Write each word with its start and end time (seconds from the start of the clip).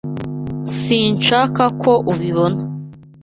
Sinshaka 0.79 1.63
ko 1.81 1.91
ubibona. 2.11 2.59